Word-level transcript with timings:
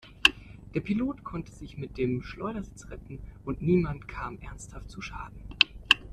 Der 0.73 0.79
Pilot 0.81 1.23
konnte 1.23 1.51
sich 1.51 1.77
mit 1.77 1.95
dem 1.99 2.23
Schleudersitz 2.23 2.89
retten, 2.89 3.19
und 3.45 3.61
niemand 3.61 4.07
kam 4.07 4.39
ernsthaft 4.39 4.89
zu 4.89 4.99
Schaden. 4.99 5.43